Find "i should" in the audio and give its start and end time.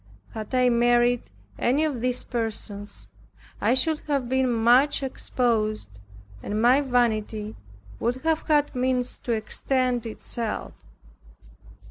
3.61-3.99